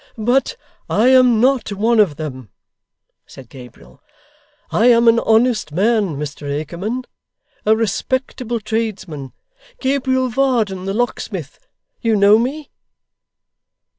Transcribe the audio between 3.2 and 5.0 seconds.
said Gabriel. 'I